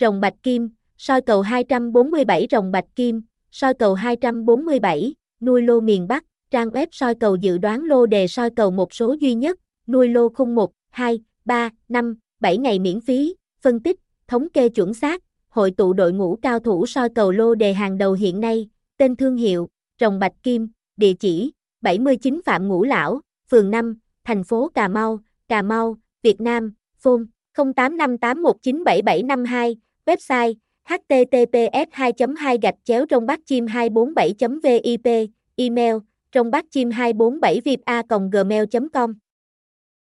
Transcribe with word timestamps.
rồng 0.00 0.20
bạch 0.20 0.34
kim, 0.42 0.70
soi 0.96 1.20
cầu 1.20 1.42
247 1.42 2.46
rồng 2.50 2.72
bạch 2.72 2.84
kim, 2.96 3.22
soi 3.50 3.74
cầu 3.74 3.94
247, 3.94 5.14
nuôi 5.40 5.62
lô 5.62 5.80
miền 5.80 6.08
Bắc, 6.08 6.24
trang 6.50 6.68
web 6.68 6.86
soi 6.90 7.14
cầu 7.14 7.36
dự 7.36 7.58
đoán 7.58 7.84
lô 7.84 8.06
đề 8.06 8.28
soi 8.28 8.50
cầu 8.50 8.70
một 8.70 8.94
số 8.94 9.16
duy 9.20 9.34
nhất, 9.34 9.58
nuôi 9.86 10.08
lô 10.08 10.28
khung 10.28 10.54
1, 10.54 10.72
2, 10.90 11.20
3, 11.44 11.70
5, 11.88 12.18
7 12.40 12.58
ngày 12.58 12.78
miễn 12.78 13.00
phí, 13.00 13.34
phân 13.60 13.80
tích, 13.80 13.96
thống 14.28 14.48
kê 14.48 14.68
chuẩn 14.68 14.94
xác, 14.94 15.22
hội 15.48 15.70
tụ 15.70 15.92
đội 15.92 16.12
ngũ 16.12 16.36
cao 16.42 16.58
thủ 16.58 16.86
soi 16.86 17.08
cầu 17.08 17.32
lô 17.32 17.54
đề 17.54 17.72
hàng 17.72 17.98
đầu 17.98 18.12
hiện 18.12 18.40
nay, 18.40 18.68
tên 18.96 19.16
thương 19.16 19.36
hiệu, 19.36 19.68
rồng 20.00 20.18
bạch 20.18 20.42
kim, 20.42 20.68
địa 20.96 21.12
chỉ, 21.12 21.52
79 21.80 22.40
Phạm 22.46 22.68
Ngũ 22.68 22.84
Lão, 22.84 23.20
phường 23.50 23.70
5, 23.70 23.98
thành 24.24 24.44
phố 24.44 24.70
Cà 24.74 24.88
Mau, 24.88 25.20
Cà 25.48 25.62
Mau, 25.62 25.96
Việt 26.22 26.40
Nam, 26.40 26.72
phone 26.98 27.22
0858197752, 27.56 29.74
website 30.08 30.54
https 30.88 31.88
2 31.92 32.12
2 32.36 32.58
gạch 32.62 32.74
chéo 32.84 33.06
trong 33.06 33.26
bát 33.26 33.40
chim 33.46 33.66
247 33.68 34.34
vip, 35.04 35.30
email 35.56 35.94
trong 36.32 36.50
bát 36.50 36.64
chim 36.70 36.90
247 36.90 37.60
vip 37.64 37.80
a 37.84 38.02
gmail 38.32 38.64
com. 38.92 39.14